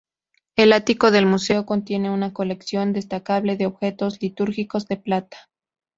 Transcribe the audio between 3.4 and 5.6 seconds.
de objetos litúrgicos de plata.